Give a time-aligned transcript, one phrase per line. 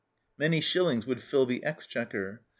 [0.35, 2.41] Many shillings would fill the exchequer.